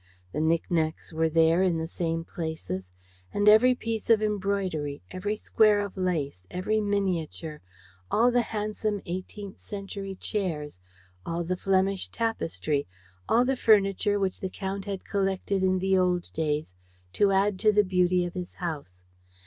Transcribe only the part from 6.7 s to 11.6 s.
miniature, all the handsome eighteenth century chairs, all the